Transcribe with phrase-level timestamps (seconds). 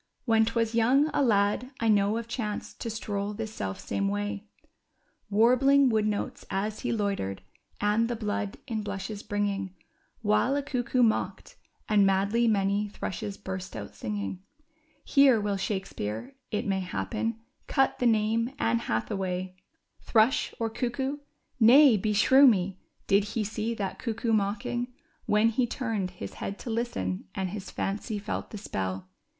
[0.25, 4.45] When 'twas young, a lad I know of chanced to stroll this self same way;
[5.29, 7.43] Warbling wood notes as he loitered,
[7.79, 9.75] and, the blood in blushes bringing—
[10.25, 11.55] AVhile a cuckoo mocked,
[11.87, 14.41] and madly many thrushes burst out singing—
[15.05, 19.83] Here Will Shakespeare, it may happen, cut the name "Anne Hathaway." WOODS OF WARWICK.
[19.83, 21.17] m Thrush, or cuckoo?
[21.59, 22.79] Nay, beshrew me!
[23.05, 24.91] did he see that cuckoo mocking
[25.27, 29.07] When he turned his head to listen and his fancy felt the spell